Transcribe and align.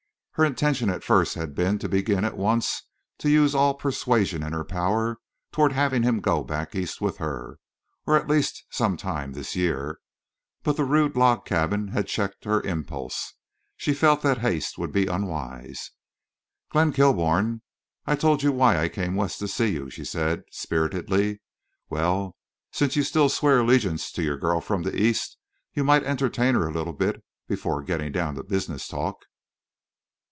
Her 0.35 0.45
intention 0.45 0.89
at 0.89 1.03
first 1.03 1.35
had 1.35 1.53
been 1.53 1.77
to 1.79 1.89
begin 1.89 2.23
at 2.25 2.37
once 2.37 2.83
to 3.19 3.29
use 3.29 3.53
all 3.53 3.73
persuasion 3.75 4.41
in 4.43 4.53
her 4.53 4.63
power 4.63 5.17
toward 5.51 5.73
having 5.73 6.01
him 6.03 6.19
go 6.21 6.41
back 6.43 6.73
East 6.73 6.99
with 7.01 7.17
her, 7.17 7.59
or 8.07 8.15
at 8.15 8.25
the 8.27 8.33
latest 8.35 8.63
some 8.71 8.95
time 8.97 9.33
this 9.33 9.55
year. 9.57 9.99
But 10.63 10.77
the 10.77 10.83
rude 10.85 11.15
log 11.17 11.45
cabin 11.45 11.89
had 11.89 12.07
checked 12.07 12.45
her 12.45 12.61
impulse. 12.61 13.33
She 13.77 13.93
felt 13.93 14.21
that 14.23 14.37
haste 14.39 14.79
would 14.79 14.91
be 14.93 15.05
unwise. 15.05 15.91
"Glenn 16.71 16.93
Kilbourne, 16.93 17.61
I 18.07 18.15
told 18.15 18.41
you 18.41 18.51
why 18.53 18.81
I 18.81 18.87
came 18.89 19.15
West 19.15 19.37
to 19.39 19.47
see 19.49 19.67
you," 19.73 19.89
she 19.91 20.05
said, 20.05 20.43
spiritedly. 20.49 21.39
"Well, 21.89 22.35
since 22.71 22.95
you 22.95 23.03
still 23.03 23.27
swear 23.29 23.59
allegiance 23.59 24.09
to 24.13 24.23
your 24.23 24.37
girl 24.37 24.59
from 24.61 24.81
the 24.83 24.97
East, 24.99 25.37
you 25.73 25.83
might 25.83 26.05
entertain 26.05 26.55
her 26.55 26.67
a 26.67 26.73
little 26.73 26.93
bit 26.93 27.21
before 27.49 27.83
getting 27.83 28.11
down 28.13 28.33
to 28.35 28.43
business 28.43 28.87
talk." 28.87 29.17